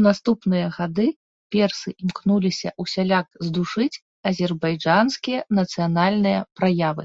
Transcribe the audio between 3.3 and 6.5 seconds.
здушыць азербайджанскія нацыянальныя